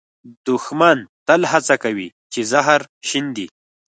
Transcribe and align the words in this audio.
دښمن 0.47 0.97
تل 1.27 1.41
هڅه 1.51 1.75
کوي 1.83 2.07
چې 2.31 2.39
زهر 2.51 2.81
شیندي 3.07 3.47